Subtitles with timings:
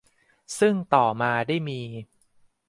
[0.59, 1.81] ซึ่งต่อมาได้มี